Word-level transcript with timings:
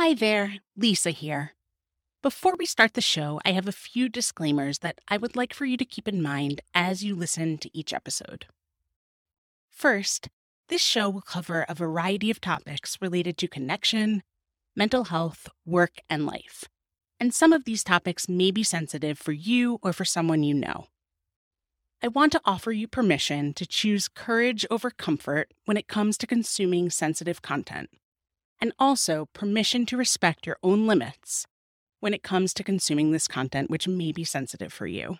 Hi 0.00 0.14
there, 0.14 0.58
Lisa 0.76 1.10
here. 1.10 1.54
Before 2.22 2.54
we 2.56 2.66
start 2.66 2.94
the 2.94 3.00
show, 3.00 3.40
I 3.44 3.50
have 3.50 3.66
a 3.66 3.72
few 3.72 4.08
disclaimers 4.08 4.78
that 4.78 5.00
I 5.08 5.16
would 5.16 5.34
like 5.34 5.52
for 5.52 5.64
you 5.64 5.76
to 5.76 5.84
keep 5.84 6.06
in 6.06 6.22
mind 6.22 6.60
as 6.72 7.02
you 7.02 7.16
listen 7.16 7.58
to 7.58 7.76
each 7.76 7.92
episode. 7.92 8.46
First, 9.68 10.28
this 10.68 10.80
show 10.80 11.10
will 11.10 11.20
cover 11.20 11.66
a 11.68 11.74
variety 11.74 12.30
of 12.30 12.40
topics 12.40 12.96
related 13.00 13.36
to 13.38 13.48
connection, 13.48 14.22
mental 14.76 15.06
health, 15.06 15.48
work, 15.66 15.96
and 16.08 16.24
life. 16.24 16.66
And 17.18 17.34
some 17.34 17.52
of 17.52 17.64
these 17.64 17.82
topics 17.82 18.28
may 18.28 18.52
be 18.52 18.62
sensitive 18.62 19.18
for 19.18 19.32
you 19.32 19.80
or 19.82 19.92
for 19.92 20.04
someone 20.04 20.44
you 20.44 20.54
know. 20.54 20.86
I 22.04 22.06
want 22.06 22.30
to 22.30 22.40
offer 22.44 22.70
you 22.70 22.86
permission 22.86 23.52
to 23.54 23.66
choose 23.66 24.06
courage 24.06 24.64
over 24.70 24.90
comfort 24.90 25.52
when 25.64 25.76
it 25.76 25.88
comes 25.88 26.16
to 26.18 26.26
consuming 26.28 26.88
sensitive 26.88 27.42
content, 27.42 27.90
and 28.60 28.72
also 28.78 29.28
permission 29.32 29.86
to 29.86 29.96
respect 29.96 30.46
your 30.46 30.58
own 30.62 30.86
limits 30.86 31.46
when 32.00 32.14
it 32.14 32.22
comes 32.22 32.54
to 32.54 32.64
consuming 32.64 33.10
this 33.12 33.28
content, 33.28 33.70
which 33.70 33.88
may 33.88 34.12
be 34.12 34.24
sensitive 34.24 34.72
for 34.72 34.86
you. 34.86 35.18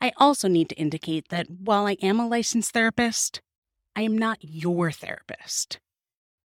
I 0.00 0.12
also 0.16 0.48
need 0.48 0.68
to 0.70 0.76
indicate 0.76 1.28
that 1.28 1.50
while 1.50 1.86
I 1.86 1.96
am 2.02 2.18
a 2.18 2.26
licensed 2.26 2.72
therapist, 2.72 3.40
I 3.94 4.02
am 4.02 4.16
not 4.16 4.38
your 4.40 4.90
therapist. 4.90 5.78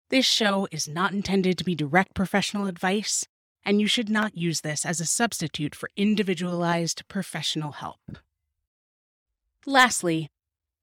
This 0.08 0.26
show 0.26 0.66
is 0.70 0.88
not 0.88 1.12
intended 1.12 1.58
to 1.58 1.64
be 1.64 1.74
direct 1.74 2.14
professional 2.14 2.66
advice, 2.66 3.26
and 3.64 3.80
you 3.80 3.86
should 3.86 4.08
not 4.08 4.36
use 4.36 4.60
this 4.60 4.84
as 4.84 5.00
a 5.00 5.06
substitute 5.06 5.74
for 5.74 5.90
individualized 5.96 7.06
professional 7.08 7.72
help. 7.72 8.18
Lastly, 9.64 10.30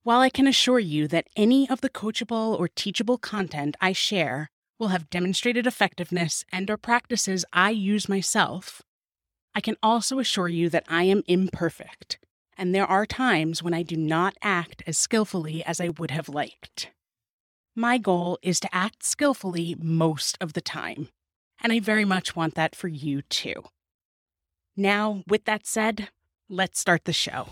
while 0.03 0.19
I 0.19 0.29
can 0.29 0.47
assure 0.47 0.79
you 0.79 1.07
that 1.07 1.27
any 1.35 1.69
of 1.69 1.81
the 1.81 1.89
coachable 1.89 2.59
or 2.59 2.67
teachable 2.67 3.17
content 3.17 3.75
I 3.79 3.93
share 3.93 4.49
will 4.77 4.89
have 4.89 5.09
demonstrated 5.09 5.65
effectiveness 5.65 6.43
and 6.51 6.69
or 6.69 6.77
practices 6.77 7.45
I 7.53 7.69
use 7.69 8.09
myself, 8.09 8.81
I 9.55 9.61
can 9.61 9.77
also 9.81 10.19
assure 10.19 10.49
you 10.49 10.69
that 10.69 10.83
I 10.89 11.03
am 11.03 11.23
imperfect, 11.27 12.19
and 12.57 12.75
there 12.75 12.85
are 12.85 13.05
times 13.05 13.63
when 13.63 13.73
I 13.73 13.83
do 13.83 13.95
not 13.95 14.35
act 14.41 14.83
as 14.85 14.97
skillfully 14.97 15.63
as 15.63 15.79
I 15.79 15.89
would 15.89 16.11
have 16.11 16.27
liked. 16.27 16.89
My 17.75 17.97
goal 17.97 18.37
is 18.41 18.59
to 18.59 18.75
act 18.75 19.03
skillfully 19.03 19.75
most 19.79 20.37
of 20.41 20.53
the 20.53 20.61
time, 20.61 21.09
and 21.61 21.71
I 21.71 21.79
very 21.79 22.05
much 22.05 22.35
want 22.35 22.55
that 22.55 22.75
for 22.75 22.87
you 22.87 23.21
too. 23.21 23.63
Now, 24.75 25.23
with 25.27 25.45
that 25.45 25.65
said, 25.65 26.09
let's 26.49 26.79
start 26.79 27.05
the 27.05 27.13
show. 27.13 27.47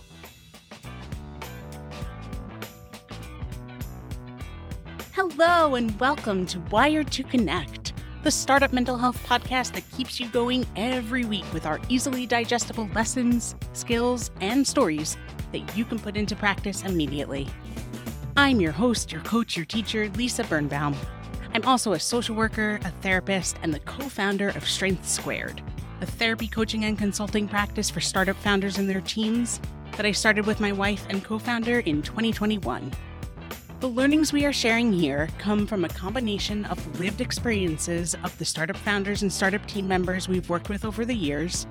Hello, 5.23 5.75
and 5.75 5.99
welcome 5.99 6.47
to 6.47 6.59
Wired 6.71 7.11
to 7.11 7.21
Connect, 7.21 7.93
the 8.23 8.31
startup 8.31 8.73
mental 8.73 8.97
health 8.97 9.23
podcast 9.23 9.73
that 9.73 9.87
keeps 9.91 10.19
you 10.19 10.27
going 10.29 10.65
every 10.75 11.25
week 11.25 11.45
with 11.53 11.67
our 11.67 11.79
easily 11.89 12.25
digestible 12.25 12.89
lessons, 12.95 13.53
skills, 13.73 14.31
and 14.41 14.65
stories 14.65 15.17
that 15.51 15.77
you 15.77 15.85
can 15.85 15.99
put 15.99 16.17
into 16.17 16.35
practice 16.35 16.81
immediately. 16.81 17.47
I'm 18.35 18.59
your 18.59 18.71
host, 18.71 19.11
your 19.11 19.21
coach, 19.21 19.55
your 19.55 19.67
teacher, 19.67 20.09
Lisa 20.15 20.43
Birnbaum. 20.43 20.95
I'm 21.53 21.65
also 21.65 21.93
a 21.93 21.99
social 21.99 22.35
worker, 22.35 22.79
a 22.83 22.89
therapist, 23.03 23.57
and 23.61 23.71
the 23.71 23.79
co 23.81 24.09
founder 24.09 24.49
of 24.49 24.67
Strengths 24.67 25.11
Squared, 25.11 25.61
a 26.01 26.07
therapy 26.07 26.47
coaching 26.47 26.85
and 26.85 26.97
consulting 26.97 27.47
practice 27.47 27.91
for 27.91 28.01
startup 28.01 28.37
founders 28.37 28.79
and 28.79 28.89
their 28.89 29.01
teams 29.01 29.61
that 29.97 30.05
I 30.07 30.13
started 30.13 30.47
with 30.47 30.59
my 30.59 30.71
wife 30.71 31.05
and 31.09 31.23
co 31.23 31.37
founder 31.37 31.81
in 31.81 32.01
2021. 32.01 32.91
The 33.81 33.87
learnings 33.87 34.31
we 34.31 34.45
are 34.45 34.53
sharing 34.53 34.93
here 34.93 35.27
come 35.39 35.65
from 35.65 35.83
a 35.83 35.89
combination 35.89 36.65
of 36.65 36.99
lived 36.99 37.19
experiences 37.19 38.15
of 38.23 38.37
the 38.37 38.45
startup 38.45 38.77
founders 38.77 39.23
and 39.23 39.33
startup 39.33 39.65
team 39.65 39.87
members 39.87 40.27
we've 40.27 40.47
worked 40.51 40.69
with 40.69 40.85
over 40.85 41.03
the 41.03 41.15
years, 41.15 41.65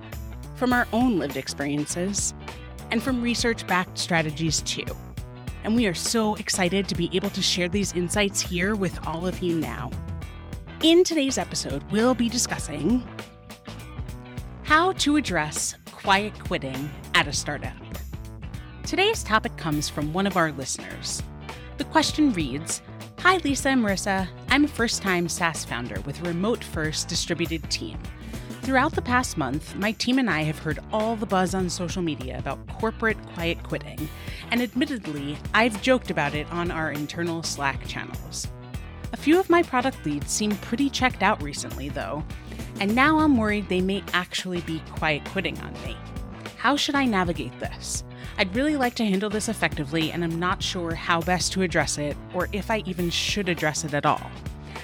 from 0.57 0.73
our 0.73 0.89
own 0.93 1.21
lived 1.21 1.37
experiences, 1.37 2.35
and 2.91 3.01
from 3.01 3.23
research 3.23 3.65
backed 3.69 3.97
strategies 3.97 4.61
too. 4.63 4.85
And 5.63 5.77
we 5.77 5.87
are 5.87 5.95
so 5.95 6.35
excited 6.35 6.89
to 6.89 6.97
be 6.97 7.09
able 7.13 7.31
to 7.31 7.41
share 7.41 7.69
these 7.69 7.93
insights 7.93 8.41
here 8.41 8.75
with 8.75 9.07
all 9.07 9.25
of 9.25 9.39
you 9.39 9.61
now. 9.61 9.93
In 10.83 11.05
today's 11.05 11.39
episode, 11.39 11.85
we'll 11.93 12.17
be 12.17 12.29
discussing 12.29 13.09
how 14.65 14.95
to 14.95 15.15
address 15.15 15.77
quiet 15.93 16.37
quitting 16.41 16.91
at 17.15 17.29
a 17.29 17.33
startup. 17.33 17.77
Today's 18.83 19.23
topic 19.23 19.57
comes 19.57 19.89
from 19.89 20.13
one 20.13 20.27
of 20.27 20.37
our 20.37 20.51
listeners. 20.51 21.23
The 21.81 21.87
question 21.87 22.35
reads 22.35 22.83
Hi, 23.21 23.39
Lisa 23.39 23.71
and 23.71 23.83
Marisa. 23.83 24.29
I'm 24.51 24.67
a 24.67 24.69
first 24.69 25.01
time 25.01 25.31
SaaS 25.31 25.65
founder 25.65 25.99
with 26.03 26.21
a 26.21 26.25
remote 26.25 26.63
first 26.63 27.09
distributed 27.09 27.71
team. 27.71 27.99
Throughout 28.61 28.93
the 28.93 29.01
past 29.01 29.39
month, 29.39 29.75
my 29.77 29.93
team 29.93 30.19
and 30.19 30.29
I 30.29 30.43
have 30.43 30.59
heard 30.59 30.81
all 30.93 31.17
the 31.17 31.25
buzz 31.25 31.55
on 31.55 31.71
social 31.71 32.03
media 32.03 32.37
about 32.37 32.67
corporate 32.67 33.17
quiet 33.33 33.63
quitting, 33.63 34.11
and 34.51 34.61
admittedly, 34.61 35.39
I've 35.55 35.81
joked 35.81 36.11
about 36.11 36.35
it 36.35 36.53
on 36.53 36.71
our 36.71 36.93
internal 36.93 37.43
Slack 37.43 37.87
channels. 37.87 38.47
A 39.15 39.17
few 39.17 39.41
of 39.41 39.49
my 39.49 39.63
product 39.63 40.05
leads 40.05 40.31
seem 40.31 40.51
pretty 40.57 40.91
checked 40.91 41.23
out 41.23 41.43
recently, 41.43 41.89
though, 41.89 42.23
and 42.79 42.95
now 42.95 43.21
I'm 43.21 43.39
worried 43.39 43.71
they 43.71 43.81
may 43.81 44.05
actually 44.13 44.61
be 44.61 44.83
quiet 44.91 45.25
quitting 45.25 45.59
on 45.61 45.73
me. 45.83 45.97
How 46.59 46.77
should 46.77 46.95
I 46.95 47.07
navigate 47.07 47.59
this? 47.59 48.05
I'd 48.39 48.55
really 48.55 48.77
like 48.77 48.95
to 48.97 49.05
handle 49.05 49.31
this 49.31 49.49
effectively, 49.49 50.13
and 50.13 50.25
I'm 50.25 50.39
not 50.39 50.63
sure 50.63 50.95
how 50.95 51.21
best 51.21 51.53
to 51.53 51.63
address 51.63 51.99
it 51.99 52.17
or 52.35 52.49
if 52.53 52.71
I 52.71 52.79
even 52.87 53.11
should 53.11 53.49
address 53.49 53.85
it 53.85 53.95
at 53.95 54.07
all. 54.07 54.31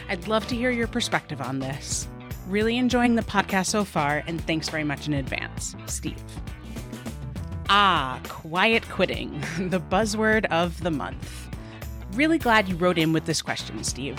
I'd 0.09 0.29
love 0.29 0.47
to 0.49 0.57
hear 0.57 0.71
your 0.71 0.87
perspective 0.87 1.41
on 1.41 1.59
this. 1.59 2.09
Really 2.49 2.77
enjoying 2.77 3.15
the 3.17 3.23
podcast 3.23 3.67
so 3.67 3.85
far, 3.85 4.23
and 4.27 4.41
thanks 4.47 4.69
very 4.69 4.85
much 4.85 5.09
in 5.09 5.15
advance, 5.15 5.75
Steve. 5.87 6.23
Ah, 7.69 8.21
quiet 8.29 8.89
quitting, 8.89 9.41
the 9.59 9.81
buzzword 9.81 10.45
of 10.47 10.81
the 10.83 10.91
month. 10.91 11.49
Really 12.13 12.39
glad 12.39 12.69
you 12.69 12.77
wrote 12.77 12.99
in 12.99 13.13
with 13.13 13.25
this 13.25 13.43
question, 13.43 13.83
Steve. 13.83 14.19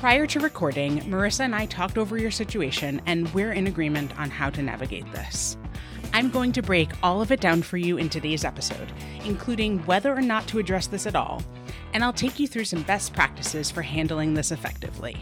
Prior 0.00 0.26
to 0.26 0.38
recording, 0.38 1.00
Marisa 1.00 1.40
and 1.40 1.54
I 1.54 1.66
talked 1.66 1.98
over 1.98 2.18
your 2.18 2.30
situation, 2.30 3.00
and 3.06 3.32
we're 3.34 3.52
in 3.52 3.66
agreement 3.66 4.16
on 4.18 4.30
how 4.30 4.50
to 4.50 4.62
navigate 4.62 5.10
this. 5.12 5.56
I'm 6.18 6.30
going 6.30 6.50
to 6.54 6.62
break 6.62 6.90
all 7.00 7.22
of 7.22 7.30
it 7.30 7.40
down 7.40 7.62
for 7.62 7.76
you 7.76 7.96
in 7.96 8.08
today's 8.08 8.44
episode, 8.44 8.92
including 9.24 9.78
whether 9.86 10.12
or 10.12 10.20
not 10.20 10.48
to 10.48 10.58
address 10.58 10.88
this 10.88 11.06
at 11.06 11.14
all, 11.14 11.44
and 11.92 12.02
I'll 12.02 12.12
take 12.12 12.40
you 12.40 12.48
through 12.48 12.64
some 12.64 12.82
best 12.82 13.12
practices 13.12 13.70
for 13.70 13.82
handling 13.82 14.34
this 14.34 14.50
effectively. 14.50 15.16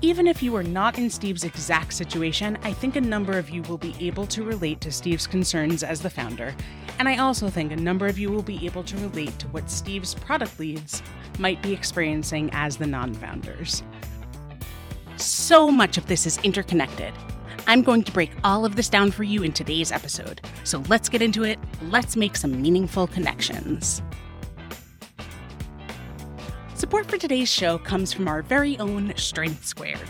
Even 0.00 0.26
if 0.26 0.42
you 0.42 0.56
are 0.56 0.64
not 0.64 0.98
in 0.98 1.10
Steve's 1.10 1.44
exact 1.44 1.92
situation, 1.92 2.58
I 2.64 2.72
think 2.72 2.96
a 2.96 3.00
number 3.00 3.38
of 3.38 3.50
you 3.50 3.62
will 3.62 3.78
be 3.78 3.94
able 4.00 4.26
to 4.26 4.42
relate 4.42 4.80
to 4.80 4.90
Steve's 4.90 5.28
concerns 5.28 5.84
as 5.84 6.00
the 6.00 6.10
founder, 6.10 6.56
and 6.98 7.08
I 7.08 7.18
also 7.18 7.48
think 7.48 7.70
a 7.70 7.76
number 7.76 8.08
of 8.08 8.18
you 8.18 8.32
will 8.32 8.42
be 8.42 8.66
able 8.66 8.82
to 8.82 8.96
relate 8.96 9.38
to 9.38 9.46
what 9.50 9.70
Steve's 9.70 10.16
product 10.16 10.58
leads 10.58 11.04
might 11.38 11.62
be 11.62 11.72
experiencing 11.72 12.50
as 12.52 12.76
the 12.76 12.86
non 12.88 13.14
founders. 13.14 13.84
So 15.14 15.70
much 15.70 15.98
of 15.98 16.06
this 16.06 16.26
is 16.26 16.38
interconnected, 16.38 17.14
I'm 17.70 17.82
going 17.82 18.02
to 18.02 18.10
break 18.10 18.32
all 18.42 18.64
of 18.64 18.74
this 18.74 18.88
down 18.88 19.12
for 19.12 19.22
you 19.22 19.44
in 19.44 19.52
today's 19.52 19.92
episode. 19.92 20.40
So 20.64 20.82
let's 20.88 21.08
get 21.08 21.22
into 21.22 21.44
it. 21.44 21.56
Let's 21.82 22.16
make 22.16 22.34
some 22.34 22.60
meaningful 22.60 23.06
connections. 23.06 24.02
Support 26.74 27.06
for 27.06 27.16
today's 27.16 27.48
show 27.48 27.78
comes 27.78 28.12
from 28.12 28.26
our 28.26 28.42
very 28.42 28.76
own 28.80 29.12
Strengths 29.14 29.68
Squared. 29.68 30.08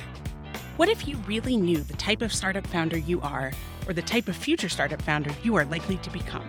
What 0.78 0.88
if 0.88 1.06
you 1.06 1.18
really 1.26 1.58
knew 1.58 1.82
the 1.82 1.98
type 1.98 2.22
of 2.22 2.32
startup 2.32 2.66
founder 2.66 2.96
you 2.96 3.20
are, 3.20 3.52
or 3.86 3.92
the 3.92 4.00
type 4.00 4.28
of 4.28 4.36
future 4.36 4.70
startup 4.70 5.02
founder 5.02 5.30
you 5.42 5.54
are 5.56 5.66
likely 5.66 5.98
to 5.98 6.08
become? 6.08 6.48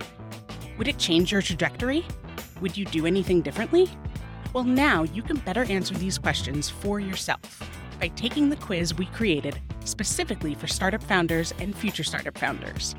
Would 0.78 0.88
it 0.88 0.98
change 0.98 1.30
your 1.30 1.42
trajectory? 1.42 2.06
Would 2.62 2.78
you 2.78 2.86
do 2.86 3.06
anything 3.06 3.42
differently? 3.42 3.90
Well, 4.54 4.64
now 4.64 5.04
you 5.04 5.24
can 5.24 5.40
better 5.40 5.66
answer 5.66 5.94
these 5.94 6.18
questions 6.18 6.70
for 6.70 7.02
yourself 7.02 7.81
by 8.02 8.08
taking 8.10 8.50
the 8.50 8.56
quiz 8.56 8.96
we 8.96 9.06
created 9.06 9.62
specifically 9.86 10.56
for 10.56 10.66
startup 10.66 11.04
founders 11.04 11.54
and 11.60 11.76
future 11.76 12.04
startup 12.04 12.36
founders. 12.36 12.96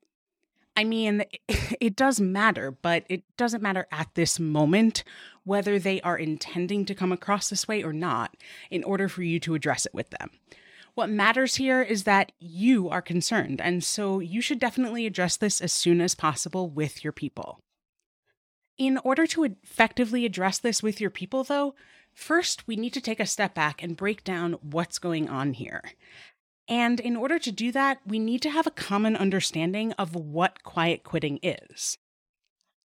I 0.77 0.83
mean, 0.83 1.24
it 1.81 1.95
does 1.95 2.21
matter, 2.21 2.71
but 2.71 3.03
it 3.09 3.24
doesn't 3.35 3.63
matter 3.63 3.88
at 3.91 4.13
this 4.13 4.39
moment 4.39 5.03
whether 5.44 5.79
they 5.79 6.00
are 6.01 6.18
intending 6.18 6.85
to 6.85 6.95
come 6.95 7.12
across 7.12 7.50
this 7.50 7.68
way 7.68 7.83
or 7.83 7.91
not 7.91 8.38
in 8.69 8.83
order 8.83 9.09
for 9.09 9.24
you 9.24 9.39
to 9.41 9.56
address 9.56 9.85
it 9.85 9.94
with 9.94 10.12
them. 10.12 10.29
What 10.94 11.09
matters 11.09 11.56
here 11.56 11.81
is 11.81 12.03
that 12.03 12.31
you 12.39 12.89
are 12.89 13.01
concerned, 13.01 13.62
and 13.62 13.83
so 13.83 14.19
you 14.19 14.41
should 14.41 14.59
definitely 14.59 15.06
address 15.06 15.38
this 15.38 15.62
as 15.62 15.74
soon 15.74 16.01
as 16.01 16.15
possible 16.15 16.69
with 16.69 17.03
your 17.03 17.13
people. 17.13 17.59
In 18.77 18.97
order 19.00 19.25
to 19.27 19.44
effectively 19.44 20.25
address 20.25 20.59
this 20.59 20.83
with 20.83 21.00
your 21.01 21.09
people, 21.09 21.44
though, 21.44 21.75
first 22.13 22.68
we 22.68 22.75
need 22.75 22.94
to 22.94 23.01
take 23.01 23.19
a 23.19 23.25
step 23.27 23.53
back 23.53 23.81
and 23.81 23.95
break 23.97 24.23
down 24.23 24.53
what's 24.62 25.00
going 25.00 25.30
on 25.30 25.53
here. 25.53 25.81
And 26.67 26.99
in 26.99 27.15
order 27.15 27.39
to 27.39 27.51
do 27.51 27.71
that, 27.71 27.99
we 28.05 28.19
need 28.19 28.41
to 28.41 28.49
have 28.49 28.67
a 28.67 28.71
common 28.71 29.15
understanding 29.15 29.93
of 29.93 30.15
what 30.15 30.63
quiet 30.63 31.03
quitting 31.03 31.39
is. 31.41 31.97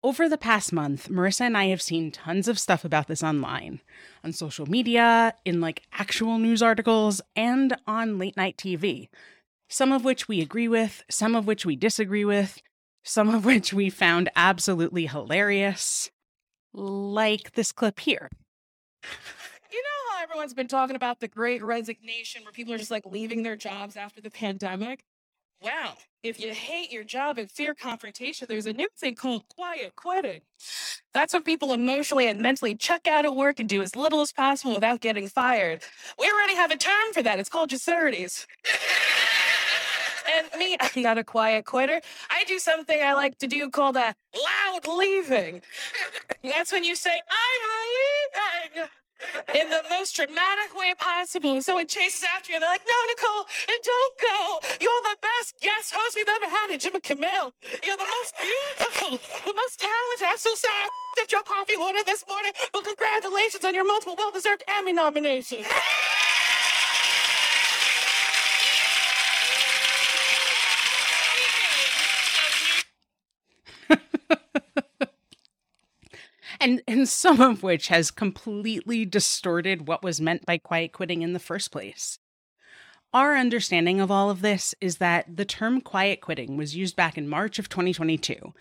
Over 0.02 0.28
the 0.28 0.38
past 0.38 0.72
month, 0.72 1.08
Marisa 1.08 1.40
and 1.42 1.56
I 1.56 1.68
have 1.68 1.80
seen 1.80 2.12
tons 2.12 2.46
of 2.46 2.58
stuff 2.58 2.84
about 2.84 3.08
this 3.08 3.22
online, 3.22 3.80
on 4.22 4.32
social 4.32 4.66
media, 4.66 5.34
in 5.46 5.62
like 5.62 5.82
actual 5.92 6.38
news 6.38 6.62
articles, 6.62 7.22
and 7.34 7.74
on 7.86 8.18
late 8.18 8.36
night 8.36 8.58
TV. 8.58 9.08
Some 9.68 9.92
of 9.92 10.04
which 10.04 10.28
we 10.28 10.42
agree 10.42 10.68
with, 10.68 11.02
some 11.10 11.34
of 11.34 11.46
which 11.46 11.64
we 11.64 11.74
disagree 11.74 12.24
with, 12.24 12.60
some 13.02 13.34
of 13.34 13.44
which 13.44 13.72
we 13.72 13.88
found 13.88 14.28
absolutely 14.36 15.06
hilarious. 15.06 16.10
Like 16.74 17.52
this 17.52 17.72
clip 17.72 18.00
here. 18.00 18.30
Everyone's 20.24 20.54
been 20.54 20.68
talking 20.68 20.96
about 20.96 21.20
the 21.20 21.28
great 21.28 21.62
resignation 21.62 22.44
where 22.44 22.52
people 22.52 22.72
are 22.72 22.78
just 22.78 22.90
like 22.90 23.04
leaving 23.04 23.42
their 23.42 23.56
jobs 23.56 23.94
after 23.94 24.22
the 24.22 24.30
pandemic? 24.30 25.04
Well, 25.60 25.98
if 26.22 26.40
you 26.40 26.54
hate 26.54 26.90
your 26.90 27.04
job 27.04 27.36
and 27.36 27.50
fear 27.50 27.74
confrontation, 27.74 28.46
there's 28.48 28.64
a 28.64 28.72
new 28.72 28.88
thing 28.96 29.16
called 29.16 29.46
quiet 29.54 29.94
quitting. 29.96 30.40
That's 31.12 31.34
when 31.34 31.42
people 31.42 31.74
emotionally 31.74 32.26
and 32.26 32.40
mentally 32.40 32.74
check 32.74 33.06
out 33.06 33.26
of 33.26 33.34
work 33.34 33.60
and 33.60 33.68
do 33.68 33.82
as 33.82 33.96
little 33.96 34.22
as 34.22 34.32
possible 34.32 34.72
without 34.72 35.02
getting 35.02 35.28
fired. 35.28 35.82
We 36.18 36.26
already 36.30 36.54
have 36.54 36.70
a 36.70 36.78
term 36.78 37.12
for 37.12 37.22
that. 37.22 37.38
It's 37.38 37.50
called 37.50 37.68
Jasurities. 37.68 38.46
and 40.34 40.48
me, 40.58 40.78
I'm 40.80 41.02
not 41.02 41.18
a 41.18 41.24
quiet 41.24 41.66
quitter. 41.66 42.00
I 42.30 42.44
do 42.44 42.58
something 42.58 42.98
I 43.02 43.12
like 43.12 43.36
to 43.40 43.46
do 43.46 43.68
called 43.68 43.96
a 43.96 44.14
loud 44.34 44.88
leaving. 44.88 45.60
That's 46.42 46.72
when 46.72 46.82
you 46.82 46.96
say, 46.96 47.12
I'm 47.12 48.72
leaving 48.80 48.88
in 49.54 49.70
the 49.70 49.82
most 49.90 50.16
dramatic 50.16 50.74
way 50.74 50.94
possible. 50.98 51.60
So 51.62 51.78
it 51.78 51.88
chases 51.88 52.24
after 52.34 52.52
you. 52.52 52.60
They're 52.60 52.68
like, 52.68 52.86
no, 52.86 52.98
Nicole, 53.08 53.46
and 53.68 53.80
don't 53.82 54.14
go. 54.20 54.38
You're 54.80 55.02
the 55.10 55.16
best 55.20 55.60
guest 55.60 55.94
host 55.94 56.16
we've 56.16 56.28
ever 56.28 56.50
had 56.50 56.70
in 56.70 56.78
Jimmy 56.78 57.00
Kimmel. 57.00 57.52
You're 57.84 57.96
the 57.96 58.10
most 58.22 58.34
beautiful, 58.38 59.18
the 59.44 59.54
most 59.54 59.80
talented. 59.80 60.26
I'm 60.28 60.38
so 60.38 60.54
sorry 60.54 60.88
that 61.16 61.32
your 61.32 61.42
coffee 61.42 61.76
order 61.76 62.02
this 62.04 62.24
morning, 62.28 62.52
but 62.72 62.84
congratulations 62.84 63.64
on 63.64 63.74
your 63.74 63.86
multiple 63.86 64.16
well-deserved 64.18 64.64
Emmy 64.68 64.92
nominations. 64.92 65.66
And 76.64 76.82
and 76.88 77.06
some 77.06 77.42
of 77.42 77.62
which 77.62 77.88
has 77.88 78.10
completely 78.10 79.04
distorted 79.04 79.86
what 79.86 80.02
was 80.02 80.20
meant 80.20 80.46
by 80.46 80.56
quiet 80.56 80.92
quitting 80.92 81.20
in 81.20 81.34
the 81.34 81.38
first 81.38 81.70
place. 81.70 82.18
Our 83.12 83.36
understanding 83.36 84.00
of 84.00 84.10
all 84.10 84.30
of 84.30 84.40
this 84.40 84.74
is 84.80 84.96
that 84.96 85.36
the 85.36 85.44
term 85.44 85.82
quiet 85.82 86.22
quitting 86.22 86.56
was 86.56 86.74
used 86.74 86.96
back 86.96 87.18
in 87.18 87.28
March 87.28 87.58
of 87.58 87.68
2022. 87.68 88.54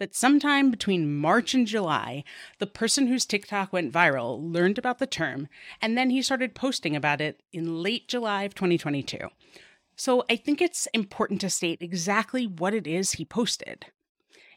That 0.00 0.16
sometime 0.16 0.72
between 0.72 1.16
March 1.16 1.54
and 1.54 1.66
July, 1.66 2.24
the 2.58 2.66
person 2.66 3.06
whose 3.06 3.24
TikTok 3.24 3.72
went 3.72 3.92
viral 3.92 4.36
learned 4.42 4.76
about 4.76 4.98
the 4.98 5.06
term, 5.06 5.46
and 5.80 5.96
then 5.96 6.10
he 6.10 6.20
started 6.20 6.56
posting 6.56 6.96
about 6.96 7.20
it 7.20 7.40
in 7.52 7.80
late 7.80 8.08
July 8.08 8.42
of 8.42 8.56
2022. 8.56 9.28
So 9.94 10.24
I 10.28 10.34
think 10.34 10.60
it's 10.60 10.88
important 10.92 11.40
to 11.42 11.48
state 11.48 11.80
exactly 11.80 12.48
what 12.48 12.74
it 12.74 12.88
is 12.88 13.12
he 13.12 13.24
posted. 13.24 13.86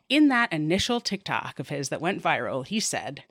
In 0.10 0.30
that 0.30 0.54
initial 0.54 1.02
TikTok 1.02 1.60
of 1.60 1.70
his 1.70 1.90
that 1.90 2.00
went 2.00 2.24
viral, 2.24 2.66
he 2.66 2.80
said, 2.80 3.26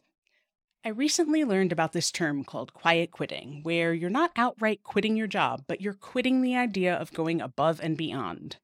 I 0.84 0.90
recently 0.90 1.43
learned 1.43 1.73
about 1.73 1.93
this 1.93 2.11
term 2.11 2.44
called 2.44 2.75
quiet 2.75 3.11
quitting, 3.11 3.61
where 3.62 3.94
you're 3.94 4.11
not 4.11 4.31
outright 4.37 4.82
quitting 4.84 5.17
your 5.17 5.26
job, 5.26 5.64
but 5.67 5.81
you're 5.81 5.94
quitting 5.94 6.43
the 6.43 6.55
idea 6.55 6.94
of 6.94 7.12
going 7.14 7.40
above 7.40 7.81
and 7.82 7.96
beyond. 7.96 8.58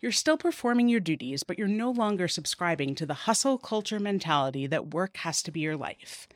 You're 0.00 0.12
still 0.12 0.38
performing 0.38 0.88
your 0.88 1.00
duties, 1.00 1.42
but 1.42 1.58
you're 1.58 1.66
no 1.66 1.90
longer 1.90 2.28
subscribing 2.28 2.94
to 2.94 3.06
the 3.06 3.14
hustle 3.14 3.58
culture 3.58 3.98
mentality 3.98 4.66
that 4.68 4.94
work 4.94 5.16
has 5.18 5.42
to 5.42 5.50
be 5.50 5.60
your 5.60 5.76
life. 5.76 6.28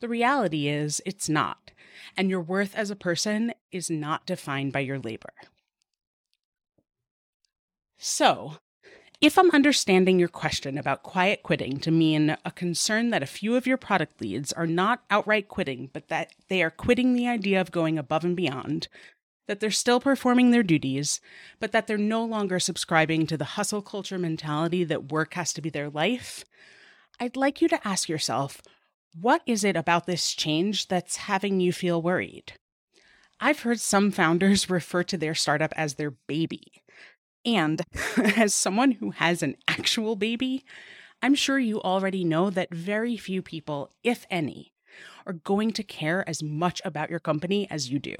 The 0.00 0.08
reality 0.08 0.68
is, 0.68 1.00
it's 1.06 1.28
not, 1.28 1.70
and 2.16 2.28
your 2.28 2.42
worth 2.42 2.76
as 2.76 2.90
a 2.90 2.96
person 2.96 3.54
is 3.72 3.88
not 3.88 4.26
defined 4.26 4.72
by 4.72 4.80
your 4.80 4.98
labor. 4.98 5.32
So, 7.96 8.58
if 9.24 9.38
I'm 9.38 9.50
understanding 9.52 10.18
your 10.18 10.28
question 10.28 10.76
about 10.76 11.02
quiet 11.02 11.42
quitting 11.42 11.78
to 11.78 11.90
mean 11.90 12.36
a 12.44 12.50
concern 12.50 13.08
that 13.08 13.22
a 13.22 13.26
few 13.26 13.56
of 13.56 13.66
your 13.66 13.78
product 13.78 14.20
leads 14.20 14.52
are 14.52 14.66
not 14.66 15.02
outright 15.08 15.48
quitting, 15.48 15.88
but 15.94 16.08
that 16.08 16.34
they 16.48 16.62
are 16.62 16.68
quitting 16.68 17.14
the 17.14 17.26
idea 17.26 17.58
of 17.58 17.70
going 17.70 17.98
above 17.98 18.22
and 18.22 18.36
beyond, 18.36 18.86
that 19.48 19.60
they're 19.60 19.70
still 19.70 19.98
performing 19.98 20.50
their 20.50 20.62
duties, 20.62 21.22
but 21.58 21.72
that 21.72 21.86
they're 21.86 21.96
no 21.96 22.22
longer 22.22 22.60
subscribing 22.60 23.26
to 23.26 23.38
the 23.38 23.46
hustle 23.56 23.80
culture 23.80 24.18
mentality 24.18 24.84
that 24.84 25.10
work 25.10 25.32
has 25.32 25.54
to 25.54 25.62
be 25.62 25.70
their 25.70 25.88
life, 25.88 26.44
I'd 27.18 27.34
like 27.34 27.62
you 27.62 27.68
to 27.68 27.88
ask 27.88 28.10
yourself 28.10 28.60
what 29.18 29.40
is 29.46 29.64
it 29.64 29.74
about 29.74 30.04
this 30.04 30.34
change 30.34 30.88
that's 30.88 31.16
having 31.16 31.60
you 31.60 31.72
feel 31.72 32.02
worried? 32.02 32.52
I've 33.40 33.60
heard 33.60 33.80
some 33.80 34.10
founders 34.10 34.68
refer 34.68 35.02
to 35.04 35.16
their 35.16 35.34
startup 35.34 35.72
as 35.78 35.94
their 35.94 36.10
baby. 36.10 36.83
And 37.44 37.82
as 38.36 38.54
someone 38.54 38.92
who 38.92 39.10
has 39.10 39.42
an 39.42 39.56
actual 39.68 40.16
baby, 40.16 40.64
I'm 41.22 41.34
sure 41.34 41.58
you 41.58 41.80
already 41.80 42.24
know 42.24 42.50
that 42.50 42.74
very 42.74 43.16
few 43.16 43.42
people, 43.42 43.90
if 44.02 44.26
any, 44.30 44.72
are 45.26 45.32
going 45.32 45.72
to 45.72 45.82
care 45.82 46.28
as 46.28 46.42
much 46.42 46.80
about 46.84 47.10
your 47.10 47.20
company 47.20 47.68
as 47.70 47.90
you 47.90 47.98
do. 47.98 48.14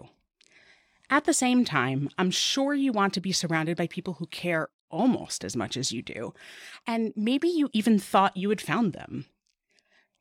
At 1.11 1.25
the 1.25 1.35
same 1.35 1.65
time, 1.65 2.09
I'm 2.17 2.31
sure 2.31 2.75
you 2.75 2.93
want 2.93 3.13
to 3.15 3.21
be 3.21 3.33
surrounded 3.33 3.77
by 3.77 3.87
people 3.87 4.15
who 4.15 4.27
care 4.27 4.69
almost 4.91 5.45
as 5.45 5.57
much 5.57 5.77
as 5.77 5.93
you 5.93 6.03
do, 6.03 6.33
and 6.87 7.13
maybe 7.17 7.49
you 7.49 7.69
even 7.73 7.99
thought 7.99 8.37
you 8.37 8.49
had 8.49 8.61
found 8.61 8.93
them. 8.93 9.27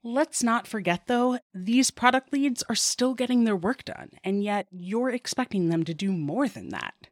Let's 0.03 0.43
not 0.43 0.67
forget, 0.67 1.07
though, 1.07 1.39
these 1.53 1.89
product 1.89 2.33
leads 2.33 2.63
are 2.63 2.75
still 2.75 3.13
getting 3.13 3.45
their 3.45 3.55
work 3.55 3.85
done, 3.85 4.09
and 4.23 4.43
yet 4.43 4.67
you're 4.71 5.09
expecting 5.09 5.69
them 5.69 5.85
to 5.85 5.93
do 5.93 6.11
more 6.11 6.49
than 6.49 6.69
that. 6.69 7.07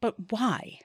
But 0.00 0.32
why? 0.32 0.80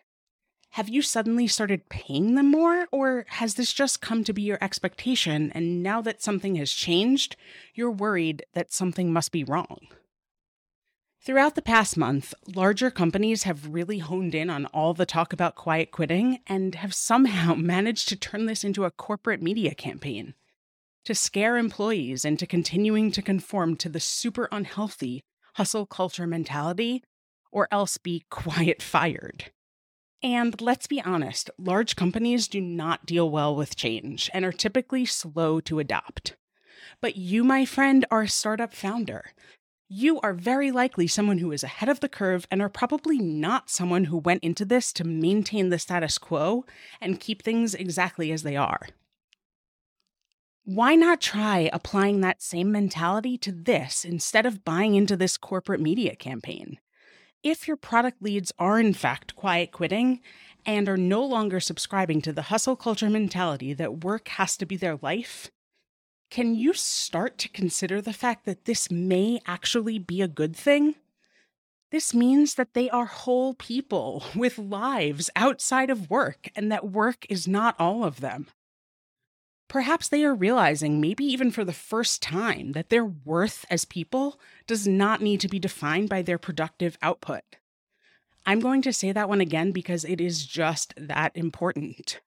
Have 0.71 0.87
you 0.89 1.01
suddenly 1.01 1.47
started 1.47 1.89
paying 1.89 2.35
them 2.35 2.51
more, 2.51 2.87
or 2.91 3.25
has 3.29 3.55
this 3.55 3.73
just 3.73 4.01
come 4.01 4.23
to 4.23 4.33
be 4.33 4.43
your 4.43 4.59
expectation 4.61 5.51
and 5.53 5.81
now 5.81 6.01
that 6.01 6.21
something 6.21 6.55
has 6.55 6.71
changed, 6.71 7.35
you're 7.73 7.91
worried 7.91 8.45
that 8.53 8.71
something 8.71 9.11
must 9.11 9.31
be 9.31 9.43
wrong? 9.43 9.79
Throughout 11.21 11.55
the 11.55 11.61
past 11.61 11.97
month, 11.97 12.33
larger 12.55 12.89
companies 12.89 13.43
have 13.43 13.73
really 13.73 13.99
honed 13.99 14.33
in 14.33 14.49
on 14.49 14.67
all 14.67 14.93
the 14.93 15.05
talk 15.05 15.33
about 15.33 15.55
quiet 15.55 15.91
quitting 15.91 16.39
and 16.47 16.75
have 16.75 16.93
somehow 16.93 17.53
managed 17.55 18.07
to 18.09 18.15
turn 18.15 18.45
this 18.45 18.63
into 18.63 18.85
a 18.85 18.91
corporate 18.91 19.41
media 19.41 19.73
campaign 19.73 20.33
to 21.05 21.15
scare 21.15 21.57
employees 21.57 22.23
into 22.23 22.45
continuing 22.45 23.11
to 23.11 23.21
conform 23.21 23.75
to 23.75 23.89
the 23.89 23.99
super 23.99 24.47
unhealthy 24.51 25.23
hustle 25.55 25.85
culture 25.85 26.27
mentality 26.27 27.03
or 27.51 27.67
else 27.71 27.97
be 27.97 28.23
quiet 28.29 28.81
fired. 28.81 29.51
And 30.21 30.59
let's 30.59 30.87
be 30.87 31.01
honest, 31.01 31.49
large 31.57 31.95
companies 31.95 32.47
do 32.49 32.59
not 32.59 33.05
deal 33.05 33.29
well 33.29 33.55
with 33.55 33.77
change 33.77 34.29
and 34.33 34.43
are 34.43 34.51
typically 34.51 35.05
slow 35.05 35.61
to 35.61 35.79
adopt. 35.79 36.35
But 36.99 37.15
you, 37.15 37.43
my 37.43 37.63
friend, 37.63 38.05
are 38.11 38.23
a 38.23 38.29
startup 38.29 38.73
founder. 38.73 39.31
You 39.87 40.19
are 40.19 40.33
very 40.33 40.71
likely 40.71 41.07
someone 41.07 41.37
who 41.37 41.51
is 41.51 41.63
ahead 41.63 41.89
of 41.89 42.01
the 42.01 42.09
curve 42.09 42.45
and 42.51 42.61
are 42.61 42.69
probably 42.69 43.17
not 43.17 43.69
someone 43.69 44.05
who 44.05 44.17
went 44.17 44.43
into 44.43 44.65
this 44.65 44.91
to 44.93 45.03
maintain 45.03 45.69
the 45.69 45.79
status 45.79 46.17
quo 46.17 46.65
and 46.99 47.19
keep 47.19 47.41
things 47.41 47.73
exactly 47.73 48.31
as 48.31 48.43
they 48.43 48.57
are. 48.57 48.87
Why 50.65 50.95
not 50.95 51.21
try 51.21 51.69
applying 51.73 52.21
that 52.21 52.43
same 52.43 52.71
mentality 52.71 53.37
to 53.39 53.51
this 53.51 54.05
instead 54.05 54.45
of 54.45 54.65
buying 54.65 54.95
into 54.95 55.17
this 55.17 55.37
corporate 55.37 55.81
media 55.81 56.15
campaign? 56.15 56.77
If 57.43 57.69
your 57.69 57.77
product 57.77 58.21
leads 58.21 58.51
are 58.59 58.81
in 58.81 58.93
fact 58.93 59.35
quiet 59.35 59.71
quitting 59.71 60.19
and 60.65 60.89
are 60.89 60.97
no 60.97 61.23
longer 61.23 61.61
subscribing 61.61 62.21
to 62.23 62.33
the 62.33 62.43
hustle 62.43 62.75
culture 62.75 63.09
mentality 63.09 63.73
that 63.73 64.03
work 64.03 64.27
has 64.29 64.57
to 64.57 64.65
be 64.65 64.75
their 64.75 64.97
life, 65.01 65.49
can 66.29 66.53
you 66.53 66.73
start 66.73 67.37
to 67.37 67.49
consider 67.49 68.01
the 68.01 68.11
fact 68.11 68.45
that 68.45 68.65
this 68.65 68.91
may 68.91 69.39
actually 69.45 69.99
be 69.99 70.21
a 70.21 70.27
good 70.27 70.53
thing? 70.53 70.95
This 71.91 72.13
means 72.13 72.55
that 72.55 72.73
they 72.73 72.89
are 72.89 73.05
whole 73.05 73.53
people 73.53 74.25
with 74.35 74.57
lives 74.57 75.29
outside 75.33 75.89
of 75.89 76.09
work 76.09 76.49
and 76.57 76.69
that 76.73 76.91
work 76.91 77.25
is 77.29 77.47
not 77.47 77.75
all 77.79 78.03
of 78.03 78.19
them. 78.19 78.47
Perhaps 79.69 80.09
they 80.09 80.25
are 80.25 80.33
realizing, 80.33 80.99
maybe 80.99 81.23
even 81.23 81.51
for 81.51 81.63
the 81.63 81.71
first 81.71 82.21
time, 82.21 82.73
that 82.73 82.89
their 82.89 83.05
worth 83.05 83.65
as 83.69 83.85
people 83.85 84.39
does 84.67 84.87
not 84.87 85.21
need 85.21 85.39
to 85.39 85.47
be 85.47 85.59
defined 85.59 86.09
by 86.09 86.23
their 86.23 86.39
productive 86.39 86.97
output. 87.03 87.43
I'm 88.47 88.59
going 88.59 88.81
to 88.81 88.91
say 88.91 89.11
that 89.11 89.29
one 89.29 89.41
again 89.41 89.71
because 89.71 90.03
it 90.03 90.19
is 90.19 90.45
just 90.45 90.95
that 90.97 91.31
important. 91.35 92.19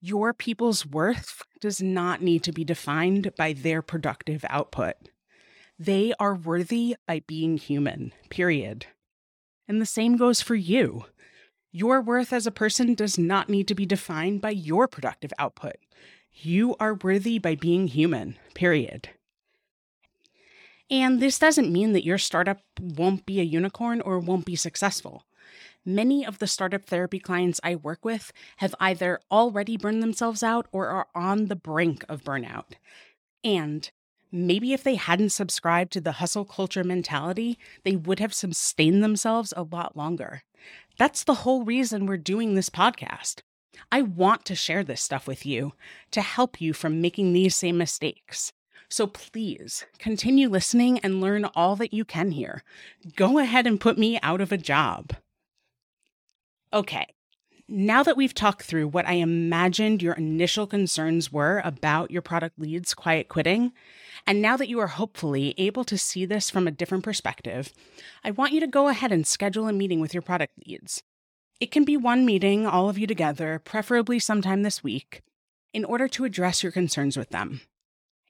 Your 0.00 0.34
people's 0.34 0.84
worth 0.84 1.42
does 1.60 1.80
not 1.80 2.20
need 2.20 2.42
to 2.44 2.52
be 2.52 2.64
defined 2.64 3.32
by 3.36 3.52
their 3.52 3.80
productive 3.80 4.44
output. 4.48 4.96
They 5.78 6.12
are 6.18 6.34
worthy 6.34 6.96
by 7.06 7.22
being 7.26 7.58
human, 7.58 8.12
period. 8.28 8.86
And 9.68 9.80
the 9.80 9.86
same 9.86 10.16
goes 10.16 10.40
for 10.40 10.56
you. 10.56 11.04
Your 11.70 12.00
worth 12.00 12.32
as 12.32 12.46
a 12.46 12.50
person 12.50 12.94
does 12.94 13.16
not 13.16 13.48
need 13.48 13.68
to 13.68 13.74
be 13.76 13.86
defined 13.86 14.40
by 14.40 14.50
your 14.50 14.88
productive 14.88 15.32
output. 15.38 15.76
You 16.42 16.76
are 16.80 16.94
worthy 16.94 17.38
by 17.38 17.54
being 17.54 17.88
human, 17.88 18.36
period. 18.54 19.10
And 20.90 21.20
this 21.20 21.38
doesn't 21.38 21.72
mean 21.72 21.92
that 21.92 22.04
your 22.04 22.18
startup 22.18 22.60
won't 22.80 23.26
be 23.26 23.40
a 23.40 23.44
unicorn 23.44 24.00
or 24.00 24.18
won't 24.18 24.46
be 24.46 24.56
successful 24.56 25.24
many 25.84 26.24
of 26.24 26.38
the 26.38 26.46
startup 26.46 26.84
therapy 26.84 27.18
clients 27.18 27.60
I 27.62 27.76
work 27.76 28.04
with 28.04 28.32
have 28.58 28.74
either 28.80 29.20
already 29.30 29.76
burned 29.76 30.02
themselves 30.02 30.42
out 30.42 30.66
or 30.72 30.88
are 30.88 31.06
on 31.14 31.46
the 31.46 31.56
brink 31.56 32.04
of 32.08 32.24
burnout. 32.24 32.72
And 33.42 33.90
maybe 34.30 34.72
if 34.72 34.82
they 34.82 34.96
hadn't 34.96 35.30
subscribed 35.30 35.92
to 35.92 36.00
the 36.00 36.12
hustle 36.12 36.44
culture 36.44 36.84
mentality, 36.84 37.58
they 37.84 37.96
would 37.96 38.20
have 38.20 38.34
sustained 38.34 39.02
themselves 39.02 39.54
a 39.56 39.62
lot 39.62 39.96
longer. 39.96 40.42
That's 40.98 41.24
the 41.24 41.34
whole 41.34 41.64
reason 41.64 42.06
we're 42.06 42.18
doing 42.18 42.54
this 42.54 42.70
podcast. 42.70 43.40
I 43.92 44.02
want 44.02 44.44
to 44.46 44.54
share 44.54 44.84
this 44.84 45.02
stuff 45.02 45.26
with 45.26 45.44
you 45.46 45.72
to 46.10 46.20
help 46.20 46.60
you 46.60 46.72
from 46.72 47.00
making 47.00 47.32
these 47.32 47.56
same 47.56 47.78
mistakes. 47.78 48.52
So 48.88 49.06
please 49.06 49.86
continue 49.98 50.48
listening 50.48 50.98
and 51.00 51.20
learn 51.20 51.44
all 51.44 51.76
that 51.76 51.94
you 51.94 52.04
can 52.04 52.32
here. 52.32 52.64
Go 53.14 53.38
ahead 53.38 53.66
and 53.66 53.80
put 53.80 53.98
me 53.98 54.18
out 54.22 54.40
of 54.40 54.50
a 54.50 54.58
job. 54.58 55.12
Okay, 56.72 57.06
now 57.72 58.02
that 58.02 58.16
we've 58.16 58.34
talked 58.34 58.64
through 58.64 58.88
what 58.88 59.06
I 59.06 59.12
imagined 59.14 60.02
your 60.02 60.14
initial 60.14 60.66
concerns 60.66 61.32
were 61.32 61.62
about 61.64 62.10
your 62.10 62.20
product 62.20 62.58
leads 62.58 62.94
quiet 62.94 63.28
quitting, 63.28 63.72
and 64.26 64.42
now 64.42 64.56
that 64.56 64.68
you 64.68 64.80
are 64.80 64.88
hopefully 64.88 65.54
able 65.56 65.84
to 65.84 65.96
see 65.96 66.24
this 66.24 66.50
from 66.50 66.66
a 66.66 66.72
different 66.72 67.04
perspective, 67.04 67.72
I 68.24 68.32
want 68.32 68.52
you 68.52 68.60
to 68.60 68.66
go 68.66 68.88
ahead 68.88 69.12
and 69.12 69.24
schedule 69.24 69.68
a 69.68 69.72
meeting 69.72 70.00
with 70.00 70.12
your 70.12 70.22
product 70.22 70.54
leads. 70.66 71.04
It 71.60 71.70
can 71.70 71.84
be 71.84 71.98
one 71.98 72.24
meeting, 72.24 72.66
all 72.66 72.88
of 72.88 72.96
you 72.96 73.06
together, 73.06 73.60
preferably 73.62 74.18
sometime 74.18 74.62
this 74.62 74.82
week, 74.82 75.20
in 75.74 75.84
order 75.84 76.08
to 76.08 76.24
address 76.24 76.62
your 76.62 76.72
concerns 76.72 77.18
with 77.18 77.28
them. 77.28 77.60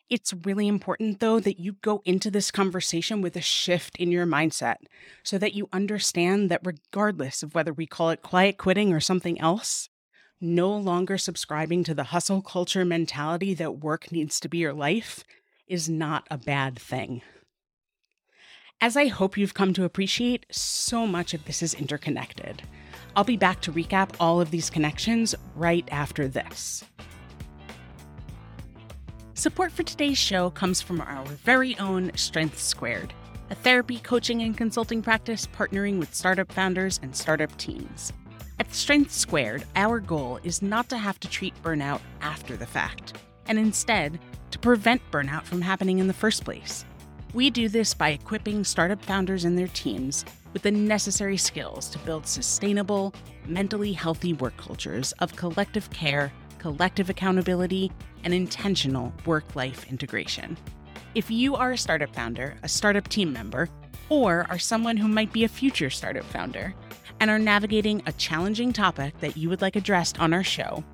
It's 0.09 0.35
really 0.45 0.67
important, 0.67 1.21
though, 1.21 1.39
that 1.39 1.61
you 1.61 1.75
go 1.75 2.03
into 2.05 2.33
this 2.33 2.51
conversation 2.51 3.23
with 3.23 3.37
a 3.37 3.41
shift 3.41 3.97
in 3.99 4.11
your 4.11 4.27
mindset 4.27 4.79
so 5.23 5.39
that 5.39 5.55
you 5.55 5.69
understand 5.73 6.51
that 6.51 6.63
regardless 6.65 7.45
of 7.45 7.55
whether 7.55 7.73
we 7.73 7.87
call 7.87 8.11
it 8.11 8.23
quiet 8.23 8.59
quitting 8.59 8.93
or 8.93 8.99
something 8.99 9.41
else, 9.41 9.89
no 10.41 10.77
longer 10.77 11.17
subscribing 11.17 11.85
to 11.85 11.95
the 11.95 12.05
hustle 12.05 12.43
culture 12.43 12.85
mentality 12.85 13.55
that 13.55 13.79
work 13.79 14.11
needs 14.11 14.41
to 14.41 14.49
be 14.49 14.59
your 14.59 14.73
life 14.73 15.23
is 15.69 15.89
not 15.89 16.27
a 16.33 16.37
bad 16.37 16.77
thing. 16.77 17.23
As 18.81 18.97
I 18.97 19.07
hope 19.07 19.37
you've 19.37 19.55
come 19.55 19.73
to 19.75 19.85
appreciate, 19.85 20.47
so 20.51 21.07
much 21.07 21.33
of 21.33 21.45
this 21.45 21.63
is 21.63 21.75
interconnected. 21.75 22.63
I'll 23.17 23.25
be 23.25 23.37
back 23.37 23.61
to 23.63 23.73
recap 23.73 24.11
all 24.21 24.41
of 24.41 24.51
these 24.51 24.71
connections 24.71 25.35
right 25.55 25.87
after 25.91 26.29
this. 26.29 26.85
Support 29.35 29.73
for 29.73 29.83
today's 29.83 30.19
show 30.19 30.51
comes 30.51 30.83
from 30.83 31.01
our 31.01 31.25
very 31.25 31.79
own 31.79 32.13
Strengths 32.15 32.63
Squared, 32.63 33.15
a 33.49 33.55
therapy, 33.55 33.99
coaching, 33.99 34.43
and 34.43 34.57
consulting 34.57 35.03
practice 35.03 35.47
partnering 35.47 35.99
with 35.99 36.15
startup 36.15 36.53
founders 36.53 37.01
and 37.03 37.17
startup 37.17 37.57
teams. 37.57 38.13
At 38.59 38.75
Strengths 38.75 39.17
Squared, 39.17 39.65
our 39.77 39.99
goal 39.99 40.39
is 40.45 40.61
not 40.61 40.91
to 40.91 40.99
have 40.99 41.19
to 41.21 41.29
treat 41.29 41.55
burnout 41.63 42.01
after 42.21 42.57
the 42.57 42.67
fact, 42.67 43.17
and 43.47 43.59
instead, 43.59 44.21
to 44.51 44.59
prevent 44.59 45.01
burnout 45.11 45.45
from 45.45 45.63
happening 45.63 45.99
in 45.99 46.07
the 46.07 46.13
first 46.13 46.45
place. 46.45 46.85
We 47.33 47.49
do 47.49 47.69
this 47.69 47.95
by 47.95 48.11
equipping 48.11 48.65
startup 48.65 49.03
founders 49.03 49.45
and 49.45 49.57
their 49.57 49.69
teams 49.69 50.25
with 50.53 50.63
the 50.63 50.71
necessary 50.71 51.37
skills 51.37 51.89
to 51.91 51.99
build 52.01 52.27
sustainable, 52.27 53.15
mentally 53.47 53.93
healthy 53.93 54.33
work 54.33 54.57
cultures 54.57 55.13
of 55.21 55.37
collective 55.37 55.91
care 55.91 56.33
collective 56.61 57.11
accountability, 57.11 57.91
and 58.23 58.33
intentional 58.33 59.13
work 59.27 59.57
life 59.57 59.91
integration. 59.91 60.57
If 61.15 61.31
you 61.31 61.57
are 61.57 61.73
a 61.73 61.79
startup 61.79 62.15
founder, 62.15 62.55
a 62.63 62.69
startup 62.69 63.09
team 63.09 63.33
member, 63.33 63.69
or 64.11 64.47
are 64.49 64.59
someone 64.59 64.97
who 64.97 65.09
might 65.09 65.33
be 65.33 65.45
a 65.45 65.49
future 65.49 65.91
startup 65.91 66.25
founder 66.25 66.75
and 67.19 67.31
are 67.31 67.39
navigating 67.39 68.03
a 68.07 68.13
challenging 68.13 68.73
topic 68.73 69.19
that 69.21 69.37
you 69.37 69.49
would 69.49 69.63
like 69.63 69.77
addressed 69.77 70.21
on 70.21 70.33
our 70.33 70.45
show, 70.45 70.85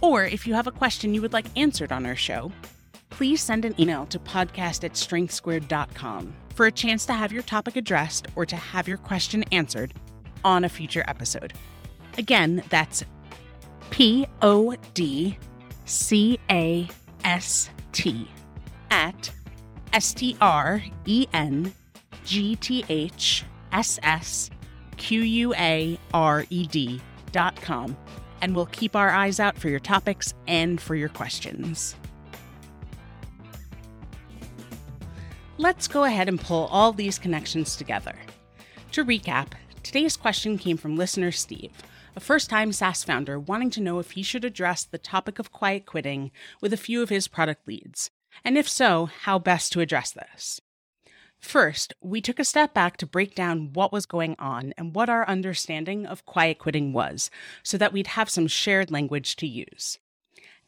or 0.00 0.24
if 0.24 0.46
you 0.46 0.54
have 0.54 0.66
a 0.66 0.72
question 0.72 1.14
you 1.14 1.20
would 1.20 1.32
like 1.32 1.46
answered 1.56 1.92
on 1.92 2.06
our 2.06 2.16
show, 2.16 2.50
please 3.10 3.42
send 3.42 3.64
an 3.64 3.78
email 3.78 4.06
to 4.06 4.18
podcast 4.18 4.84
at 4.84 4.94
strengthssquared.com 4.94 6.34
for 6.60 6.66
a 6.66 6.70
chance 6.70 7.06
to 7.06 7.14
have 7.14 7.32
your 7.32 7.42
topic 7.44 7.74
addressed 7.74 8.28
or 8.36 8.44
to 8.44 8.54
have 8.54 8.86
your 8.86 8.98
question 8.98 9.42
answered 9.44 9.94
on 10.44 10.62
a 10.62 10.68
future 10.68 11.02
episode. 11.08 11.54
Again, 12.18 12.62
that's 12.68 13.02
P 13.88 14.26
O 14.42 14.76
D 14.92 15.38
C 15.86 16.38
A 16.50 16.86
S 17.24 17.70
T 17.92 18.28
at 18.90 19.30
S 19.94 20.12
T 20.12 20.36
R 20.42 20.84
E 21.06 21.26
N 21.32 21.72
G 22.26 22.56
T 22.56 22.84
H 22.90 23.44
S 23.72 23.98
S 24.02 24.50
Q 24.98 25.22
U 25.22 25.54
A 25.54 25.98
R 26.12 26.44
E 26.50 26.66
D 26.66 27.00
dot 27.32 27.56
com, 27.56 27.96
and 28.42 28.54
we'll 28.54 28.66
keep 28.66 28.94
our 28.94 29.08
eyes 29.08 29.40
out 29.40 29.56
for 29.56 29.70
your 29.70 29.80
topics 29.80 30.34
and 30.46 30.78
for 30.78 30.94
your 30.94 31.08
questions. 31.08 31.96
Let's 35.60 35.88
go 35.88 36.04
ahead 36.04 36.26
and 36.26 36.40
pull 36.40 36.68
all 36.68 36.90
these 36.90 37.18
connections 37.18 37.76
together. 37.76 38.14
To 38.92 39.04
recap, 39.04 39.48
today's 39.82 40.16
question 40.16 40.56
came 40.56 40.78
from 40.78 40.96
listener 40.96 41.30
Steve 41.30 41.74
a 42.16 42.20
first 42.20 42.48
time 42.48 42.72
SaaS 42.72 43.04
founder 43.04 43.38
wanting 43.38 43.68
to 43.72 43.82
know 43.82 43.98
if 43.98 44.12
he 44.12 44.22
should 44.22 44.46
address 44.46 44.84
the 44.84 44.96
topic 44.96 45.38
of 45.38 45.52
quiet 45.52 45.84
quitting 45.84 46.30
with 46.62 46.72
a 46.72 46.78
few 46.78 47.02
of 47.02 47.10
his 47.10 47.28
product 47.28 47.68
leads, 47.68 48.10
and 48.42 48.56
if 48.56 48.66
so, 48.66 49.04
how 49.04 49.38
best 49.38 49.70
to 49.72 49.80
address 49.80 50.12
this. 50.12 50.62
First, 51.38 51.92
we 52.00 52.22
took 52.22 52.38
a 52.38 52.44
step 52.44 52.72
back 52.72 52.96
to 52.96 53.06
break 53.06 53.34
down 53.34 53.74
what 53.74 53.92
was 53.92 54.06
going 54.06 54.36
on 54.38 54.72
and 54.78 54.94
what 54.94 55.10
our 55.10 55.28
understanding 55.28 56.06
of 56.06 56.24
quiet 56.24 56.58
quitting 56.58 56.94
was, 56.94 57.30
so 57.62 57.76
that 57.76 57.92
we'd 57.92 58.06
have 58.06 58.30
some 58.30 58.46
shared 58.46 58.90
language 58.90 59.36
to 59.36 59.46
use. 59.46 59.98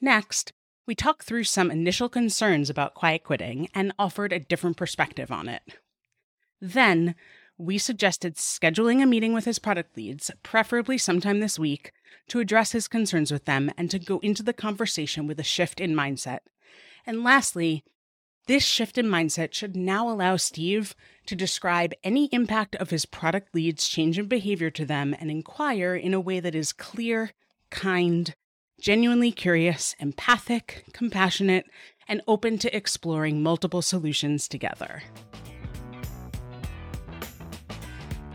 Next, 0.02 0.52
we 0.86 0.94
talked 0.94 1.22
through 1.22 1.44
some 1.44 1.70
initial 1.70 2.08
concerns 2.08 2.68
about 2.68 2.94
quiet 2.94 3.24
quitting 3.24 3.68
and 3.74 3.92
offered 3.98 4.32
a 4.32 4.40
different 4.40 4.76
perspective 4.76 5.30
on 5.30 5.48
it. 5.48 5.62
Then, 6.60 7.14
we 7.58 7.78
suggested 7.78 8.36
scheduling 8.36 9.02
a 9.02 9.06
meeting 9.06 9.32
with 9.32 9.44
his 9.44 9.58
product 9.58 9.96
leads, 9.96 10.30
preferably 10.42 10.98
sometime 10.98 11.40
this 11.40 11.58
week, 11.58 11.92
to 12.28 12.40
address 12.40 12.72
his 12.72 12.88
concerns 12.88 13.30
with 13.30 13.44
them 13.44 13.70
and 13.76 13.90
to 13.90 13.98
go 13.98 14.18
into 14.20 14.42
the 14.42 14.52
conversation 14.52 15.26
with 15.26 15.38
a 15.38 15.44
shift 15.44 15.80
in 15.80 15.94
mindset. 15.94 16.40
And 17.06 17.22
lastly, 17.22 17.84
this 18.46 18.64
shift 18.64 18.98
in 18.98 19.06
mindset 19.06 19.54
should 19.54 19.76
now 19.76 20.10
allow 20.10 20.36
Steve 20.36 20.96
to 21.26 21.36
describe 21.36 21.94
any 22.02 22.26
impact 22.32 22.74
of 22.76 22.90
his 22.90 23.06
product 23.06 23.54
leads' 23.54 23.88
change 23.88 24.18
in 24.18 24.26
behavior 24.26 24.70
to 24.70 24.84
them 24.84 25.14
and 25.20 25.30
inquire 25.30 25.94
in 25.94 26.12
a 26.12 26.20
way 26.20 26.40
that 26.40 26.54
is 26.54 26.72
clear, 26.72 27.30
kind, 27.70 28.34
genuinely 28.82 29.30
curious, 29.30 29.94
empathic, 30.00 30.84
compassionate, 30.92 31.64
and 32.08 32.20
open 32.26 32.58
to 32.58 32.76
exploring 32.76 33.40
multiple 33.40 33.80
solutions 33.80 34.48
together. 34.48 35.04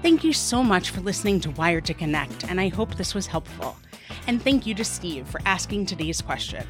Thank 0.01 0.23
you 0.23 0.31
so 0.31 0.63
much 0.63 0.91
for 0.91 1.01
listening 1.01 1.41
to 1.41 1.51
Wired 1.51 1.83
to 1.85 1.93
Connect, 1.93 2.45
and 2.45 2.61
I 2.61 2.69
hope 2.69 2.95
this 2.95 3.13
was 3.13 3.27
helpful. 3.27 3.75
And 4.25 4.41
thank 4.41 4.65
you 4.65 4.73
to 4.75 4.85
Steve 4.85 5.27
for 5.27 5.41
asking 5.45 5.85
today's 5.85 6.21
question. 6.21 6.65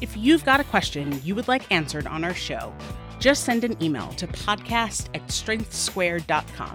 If 0.00 0.16
you've 0.16 0.44
got 0.44 0.58
a 0.58 0.64
question 0.64 1.20
you 1.22 1.36
would 1.36 1.46
like 1.46 1.70
answered 1.70 2.08
on 2.08 2.24
our 2.24 2.34
show, 2.34 2.74
just 3.20 3.44
send 3.44 3.62
an 3.62 3.80
email 3.80 4.08
to 4.14 4.26
podcast 4.26 5.06
at 5.14 5.24
strengthssquared.com. 5.28 6.74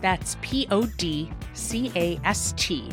That's 0.00 0.36
P 0.40 0.66
O 0.72 0.86
D 0.86 1.30
C 1.52 1.92
A 1.94 2.18
S 2.24 2.52
T 2.56 2.90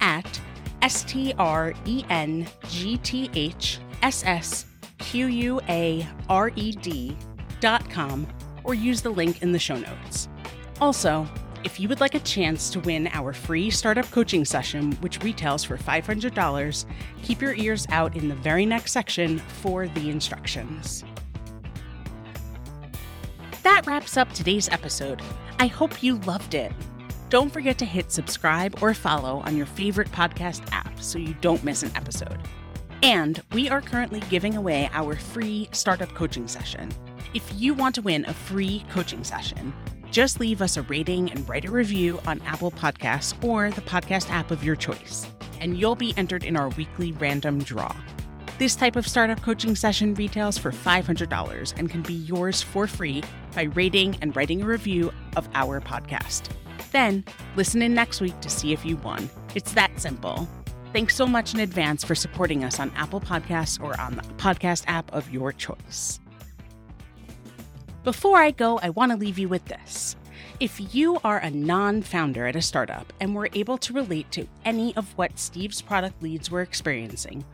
at 0.00 0.38
S 0.86 1.02
T 1.02 1.34
R 1.36 1.74
E 1.84 2.04
N 2.10 2.46
G 2.68 2.96
T 2.98 3.28
H 3.34 3.80
S 4.02 4.22
S 4.24 4.66
Q 4.98 5.26
U 5.26 5.60
A 5.68 6.06
R 6.28 6.52
E 6.54 6.70
D 6.70 7.16
dot 7.58 7.90
com 7.90 8.24
or 8.62 8.72
use 8.72 9.02
the 9.02 9.10
link 9.10 9.42
in 9.42 9.50
the 9.50 9.58
show 9.58 9.76
notes. 9.76 10.28
Also, 10.80 11.26
if 11.64 11.80
you 11.80 11.88
would 11.88 11.98
like 11.98 12.14
a 12.14 12.20
chance 12.20 12.70
to 12.70 12.78
win 12.78 13.08
our 13.08 13.32
free 13.32 13.68
startup 13.68 14.08
coaching 14.12 14.44
session, 14.44 14.92
which 15.00 15.24
retails 15.24 15.64
for 15.64 15.76
$500, 15.76 16.84
keep 17.24 17.42
your 17.42 17.54
ears 17.54 17.88
out 17.90 18.14
in 18.14 18.28
the 18.28 18.36
very 18.36 18.64
next 18.64 18.92
section 18.92 19.40
for 19.40 19.88
the 19.88 20.08
instructions. 20.08 21.02
That 23.64 23.84
wraps 23.88 24.16
up 24.16 24.32
today's 24.32 24.68
episode. 24.68 25.20
I 25.58 25.66
hope 25.66 26.00
you 26.00 26.18
loved 26.18 26.54
it. 26.54 26.70
Don't 27.28 27.52
forget 27.52 27.76
to 27.78 27.84
hit 27.84 28.12
subscribe 28.12 28.80
or 28.80 28.94
follow 28.94 29.40
on 29.40 29.56
your 29.56 29.66
favorite 29.66 30.12
podcast 30.12 30.62
app 30.70 31.00
so 31.00 31.18
you 31.18 31.34
don't 31.40 31.64
miss 31.64 31.82
an 31.82 31.90
episode. 31.96 32.38
And 33.02 33.42
we 33.52 33.68
are 33.68 33.80
currently 33.80 34.20
giving 34.30 34.56
away 34.56 34.88
our 34.92 35.16
free 35.16 35.68
startup 35.72 36.14
coaching 36.14 36.46
session. 36.46 36.88
If 37.34 37.50
you 37.56 37.74
want 37.74 37.96
to 37.96 38.02
win 38.02 38.24
a 38.26 38.32
free 38.32 38.84
coaching 38.90 39.24
session, 39.24 39.74
just 40.12 40.38
leave 40.38 40.62
us 40.62 40.76
a 40.76 40.82
rating 40.82 41.32
and 41.32 41.48
write 41.48 41.64
a 41.64 41.70
review 41.70 42.20
on 42.28 42.40
Apple 42.42 42.70
Podcasts 42.70 43.42
or 43.44 43.72
the 43.72 43.80
podcast 43.80 44.30
app 44.30 44.52
of 44.52 44.62
your 44.62 44.76
choice, 44.76 45.26
and 45.60 45.76
you'll 45.76 45.96
be 45.96 46.14
entered 46.16 46.44
in 46.44 46.56
our 46.56 46.68
weekly 46.70 47.10
random 47.10 47.58
draw. 47.58 47.94
This 48.60 48.76
type 48.76 48.94
of 48.94 49.06
startup 49.06 49.42
coaching 49.42 49.74
session 49.74 50.14
retails 50.14 50.56
for 50.56 50.70
$500 50.70 51.74
and 51.76 51.90
can 51.90 52.02
be 52.02 52.14
yours 52.14 52.62
for 52.62 52.86
free 52.86 53.24
by 53.54 53.64
rating 53.64 54.16
and 54.22 54.34
writing 54.36 54.62
a 54.62 54.66
review 54.66 55.12
of 55.36 55.48
our 55.54 55.80
podcast. 55.80 56.50
Then, 56.92 57.24
listen 57.56 57.82
in 57.82 57.94
next 57.94 58.20
week 58.20 58.38
to 58.40 58.50
see 58.50 58.72
if 58.72 58.84
you 58.84 58.96
won. 58.96 59.28
It's 59.54 59.72
that 59.72 59.98
simple. 60.00 60.48
Thanks 60.92 61.14
so 61.14 61.26
much 61.26 61.52
in 61.52 61.60
advance 61.60 62.04
for 62.04 62.14
supporting 62.14 62.64
us 62.64 62.80
on 62.80 62.90
Apple 62.96 63.20
Podcasts 63.20 63.82
or 63.82 64.00
on 64.00 64.16
the 64.16 64.22
podcast 64.38 64.84
app 64.86 65.12
of 65.12 65.30
your 65.30 65.52
choice. 65.52 66.20
Before 68.04 68.38
I 68.38 68.52
go, 68.52 68.78
I 68.78 68.90
want 68.90 69.12
to 69.12 69.18
leave 69.18 69.38
you 69.38 69.48
with 69.48 69.64
this. 69.64 70.16
If 70.58 70.94
you 70.94 71.18
are 71.22 71.38
a 71.38 71.50
non 71.50 72.02
founder 72.02 72.46
at 72.46 72.56
a 72.56 72.62
startup 72.62 73.12
and 73.20 73.34
were 73.34 73.50
able 73.52 73.76
to 73.78 73.92
relate 73.92 74.30
to 74.30 74.46
any 74.64 74.96
of 74.96 75.12
what 75.18 75.38
Steve's 75.38 75.82
product 75.82 76.22
leads 76.22 76.50
were 76.50 76.62
experiencing, 76.62 77.44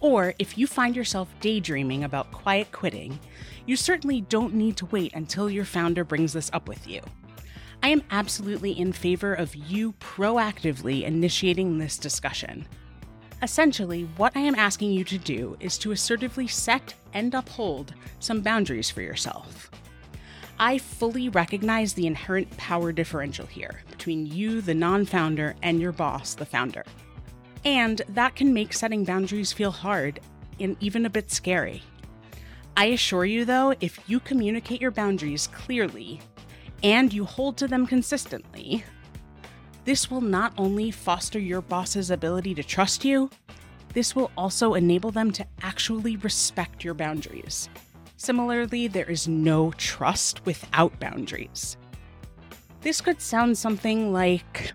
or 0.00 0.34
if 0.38 0.58
you 0.58 0.66
find 0.66 0.96
yourself 0.96 1.32
daydreaming 1.40 2.04
about 2.04 2.32
quiet 2.32 2.72
quitting, 2.72 3.18
you 3.64 3.76
certainly 3.76 4.22
don't 4.22 4.52
need 4.52 4.76
to 4.76 4.86
wait 4.86 5.14
until 5.14 5.48
your 5.48 5.64
founder 5.64 6.04
brings 6.04 6.32
this 6.32 6.50
up 6.52 6.68
with 6.68 6.86
you. 6.86 7.00
I 7.82 7.88
am 7.88 8.02
absolutely 8.12 8.78
in 8.78 8.92
favor 8.92 9.34
of 9.34 9.56
you 9.56 9.94
proactively 9.94 11.02
initiating 11.02 11.78
this 11.78 11.98
discussion. 11.98 12.66
Essentially, 13.42 14.08
what 14.16 14.36
I 14.36 14.40
am 14.40 14.54
asking 14.54 14.92
you 14.92 15.02
to 15.04 15.18
do 15.18 15.56
is 15.58 15.76
to 15.78 15.90
assertively 15.90 16.46
set 16.46 16.94
and 17.12 17.34
uphold 17.34 17.92
some 18.20 18.40
boundaries 18.40 18.88
for 18.88 19.02
yourself. 19.02 19.68
I 20.60 20.78
fully 20.78 21.28
recognize 21.28 21.92
the 21.92 22.06
inherent 22.06 22.56
power 22.56 22.92
differential 22.92 23.46
here 23.46 23.82
between 23.90 24.26
you, 24.26 24.60
the 24.60 24.74
non 24.74 25.04
founder, 25.04 25.56
and 25.60 25.80
your 25.80 25.90
boss, 25.90 26.34
the 26.34 26.46
founder. 26.46 26.84
And 27.64 28.00
that 28.10 28.36
can 28.36 28.54
make 28.54 28.72
setting 28.72 29.04
boundaries 29.04 29.52
feel 29.52 29.72
hard 29.72 30.20
and 30.60 30.76
even 30.78 31.04
a 31.04 31.10
bit 31.10 31.32
scary. 31.32 31.82
I 32.76 32.86
assure 32.86 33.24
you, 33.24 33.44
though, 33.44 33.74
if 33.80 33.98
you 34.08 34.20
communicate 34.20 34.80
your 34.80 34.92
boundaries 34.92 35.48
clearly 35.48 36.20
and 36.82 37.12
you 37.12 37.24
hold 37.24 37.56
to 37.58 37.68
them 37.68 37.86
consistently, 37.86 38.84
this 39.84 40.10
will 40.10 40.20
not 40.20 40.52
only 40.56 40.90
foster 40.90 41.38
your 41.38 41.60
boss's 41.60 42.10
ability 42.10 42.54
to 42.54 42.62
trust 42.62 43.04
you, 43.04 43.30
this 43.94 44.14
will 44.14 44.30
also 44.36 44.74
enable 44.74 45.10
them 45.10 45.30
to 45.32 45.46
actually 45.62 46.16
respect 46.16 46.84
your 46.84 46.94
boundaries. 46.94 47.68
Similarly, 48.16 48.86
there 48.86 49.10
is 49.10 49.26
no 49.26 49.72
trust 49.72 50.44
without 50.46 50.98
boundaries. 51.00 51.76
This 52.80 53.00
could 53.00 53.20
sound 53.20 53.58
something 53.58 54.12
like 54.12 54.72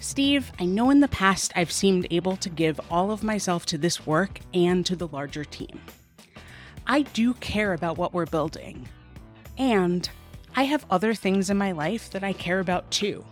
Steve, 0.00 0.52
I 0.58 0.64
know 0.64 0.90
in 0.90 1.00
the 1.00 1.08
past 1.08 1.52
I've 1.56 1.72
seemed 1.72 2.06
able 2.10 2.36
to 2.36 2.48
give 2.48 2.80
all 2.90 3.10
of 3.10 3.22
myself 3.22 3.66
to 3.66 3.78
this 3.78 4.06
work 4.06 4.40
and 4.54 4.86
to 4.86 4.96
the 4.96 5.08
larger 5.08 5.44
team. 5.44 5.80
I 6.86 7.02
do 7.02 7.34
care 7.34 7.74
about 7.74 7.98
what 7.98 8.14
we're 8.14 8.26
building. 8.26 8.88
And 9.58 10.08
I 10.58 10.64
have 10.64 10.84
other 10.90 11.14
things 11.14 11.50
in 11.50 11.56
my 11.56 11.70
life 11.70 12.10
that 12.10 12.24
I 12.24 12.32
care 12.32 12.58
about 12.58 12.90
too. 12.90 13.24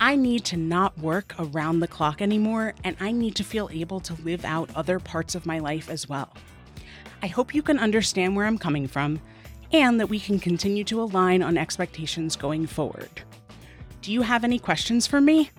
I 0.00 0.16
need 0.16 0.46
to 0.46 0.56
not 0.56 0.96
work 0.96 1.34
around 1.38 1.80
the 1.80 1.86
clock 1.86 2.22
anymore, 2.22 2.72
and 2.84 2.96
I 3.00 3.12
need 3.12 3.36
to 3.36 3.44
feel 3.44 3.68
able 3.70 4.00
to 4.00 4.14
live 4.22 4.42
out 4.46 4.74
other 4.74 4.98
parts 4.98 5.34
of 5.34 5.44
my 5.44 5.58
life 5.58 5.90
as 5.90 6.08
well. 6.08 6.34
I 7.22 7.26
hope 7.26 7.54
you 7.54 7.60
can 7.60 7.78
understand 7.78 8.34
where 8.34 8.46
I'm 8.46 8.56
coming 8.56 8.88
from 8.88 9.20
and 9.74 10.00
that 10.00 10.06
we 10.06 10.18
can 10.18 10.38
continue 10.38 10.84
to 10.84 11.02
align 11.02 11.42
on 11.42 11.58
expectations 11.58 12.34
going 12.34 12.66
forward. 12.66 13.10
Do 14.00 14.10
you 14.10 14.22
have 14.22 14.42
any 14.42 14.58
questions 14.58 15.06
for 15.06 15.20
me? 15.20 15.50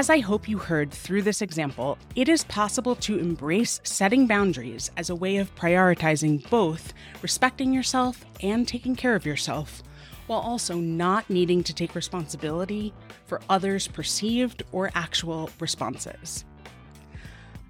As 0.00 0.08
I 0.08 0.20
hope 0.20 0.48
you 0.48 0.56
heard 0.56 0.90
through 0.90 1.20
this 1.20 1.42
example, 1.42 1.98
it 2.16 2.30
is 2.30 2.44
possible 2.44 2.96
to 2.96 3.18
embrace 3.18 3.82
setting 3.84 4.26
boundaries 4.26 4.90
as 4.96 5.10
a 5.10 5.14
way 5.14 5.36
of 5.36 5.54
prioritizing 5.56 6.48
both 6.48 6.94
respecting 7.20 7.74
yourself 7.74 8.24
and 8.42 8.66
taking 8.66 8.96
care 8.96 9.14
of 9.14 9.26
yourself, 9.26 9.82
while 10.26 10.40
also 10.40 10.76
not 10.76 11.28
needing 11.28 11.62
to 11.64 11.74
take 11.74 11.94
responsibility 11.94 12.94
for 13.26 13.42
others' 13.50 13.88
perceived 13.88 14.62
or 14.72 14.90
actual 14.94 15.50
responses. 15.60 16.46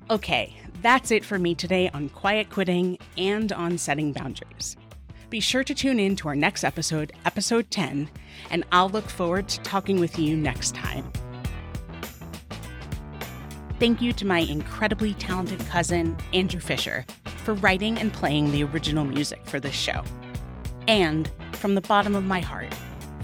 Okay, 0.08 0.56
that's 0.82 1.10
it 1.10 1.24
for 1.24 1.36
me 1.36 1.56
today 1.56 1.90
on 1.92 2.10
quiet 2.10 2.48
quitting 2.48 2.96
and 3.18 3.50
on 3.50 3.76
setting 3.76 4.12
boundaries. 4.12 4.76
Be 5.30 5.40
sure 5.40 5.64
to 5.64 5.74
tune 5.74 5.98
in 5.98 6.14
to 6.14 6.28
our 6.28 6.36
next 6.36 6.62
episode, 6.62 7.12
episode 7.24 7.72
10, 7.72 8.08
and 8.52 8.62
I'll 8.70 8.88
look 8.88 9.10
forward 9.10 9.48
to 9.48 9.60
talking 9.62 9.98
with 9.98 10.16
you 10.16 10.36
next 10.36 10.76
time 10.76 11.10
thank 13.80 14.02
you 14.02 14.12
to 14.12 14.26
my 14.26 14.40
incredibly 14.40 15.14
talented 15.14 15.58
cousin, 15.60 16.14
Andrew 16.34 16.60
Fisher, 16.60 17.06
for 17.24 17.54
writing 17.54 17.96
and 17.96 18.12
playing 18.12 18.52
the 18.52 18.62
original 18.62 19.06
music 19.06 19.40
for 19.46 19.58
this 19.58 19.74
show. 19.74 20.04
And 20.86 21.30
from 21.52 21.74
the 21.74 21.80
bottom 21.80 22.14
of 22.14 22.24
my 22.24 22.40
heart, 22.40 22.74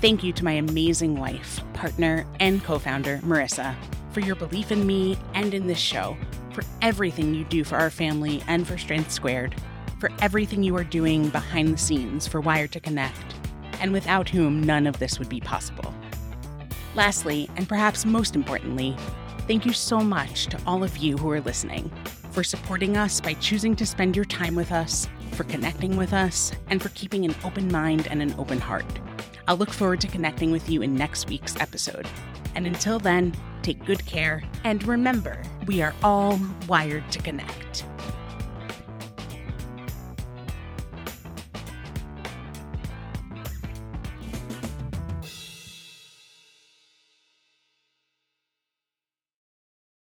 thank 0.00 0.24
you 0.24 0.32
to 0.32 0.44
my 0.44 0.52
amazing 0.52 1.18
wife, 1.18 1.60
partner, 1.74 2.26
and 2.40 2.64
co 2.64 2.78
founder, 2.78 3.18
Marisa, 3.18 3.74
for 4.12 4.20
your 4.20 4.34
belief 4.34 4.72
in 4.72 4.86
me 4.86 5.18
and 5.34 5.52
in 5.52 5.66
this 5.66 5.78
show, 5.78 6.16
for 6.54 6.64
everything 6.80 7.34
you 7.34 7.44
do 7.44 7.62
for 7.62 7.76
our 7.76 7.90
family 7.90 8.42
and 8.48 8.66
for 8.66 8.78
Strengths 8.78 9.12
Squared, 9.12 9.54
for 10.00 10.10
everything 10.22 10.62
you 10.62 10.74
are 10.74 10.84
doing 10.84 11.28
behind 11.28 11.68
the 11.68 11.78
scenes 11.78 12.26
for 12.26 12.40
Wired 12.40 12.72
to 12.72 12.80
Connect, 12.80 13.34
and 13.78 13.92
without 13.92 14.30
whom 14.30 14.62
none 14.62 14.86
of 14.86 14.98
this 15.00 15.18
would 15.18 15.28
be 15.28 15.40
possible. 15.40 15.92
Lastly, 16.94 17.50
and 17.56 17.68
perhaps 17.68 18.06
most 18.06 18.34
importantly, 18.34 18.96
Thank 19.46 19.64
you 19.64 19.72
so 19.72 20.00
much 20.00 20.46
to 20.46 20.58
all 20.66 20.82
of 20.82 20.96
you 20.96 21.16
who 21.16 21.30
are 21.30 21.40
listening 21.40 21.88
for 22.32 22.42
supporting 22.42 22.96
us 22.96 23.20
by 23.20 23.34
choosing 23.34 23.76
to 23.76 23.86
spend 23.86 24.16
your 24.16 24.24
time 24.24 24.56
with 24.56 24.72
us, 24.72 25.08
for 25.32 25.44
connecting 25.44 25.96
with 25.96 26.12
us, 26.12 26.50
and 26.68 26.82
for 26.82 26.88
keeping 26.90 27.24
an 27.24 27.34
open 27.44 27.70
mind 27.70 28.08
and 28.10 28.20
an 28.20 28.34
open 28.38 28.58
heart. 28.58 28.84
I'll 29.46 29.56
look 29.56 29.70
forward 29.70 30.00
to 30.00 30.08
connecting 30.08 30.50
with 30.50 30.68
you 30.68 30.82
in 30.82 30.96
next 30.96 31.28
week's 31.28 31.54
episode. 31.60 32.08
And 32.56 32.66
until 32.66 32.98
then, 32.98 33.34
take 33.62 33.84
good 33.84 34.04
care 34.04 34.42
and 34.64 34.84
remember, 34.84 35.40
we 35.66 35.80
are 35.80 35.94
all 36.02 36.40
wired 36.66 37.08
to 37.12 37.22
connect. 37.22 37.84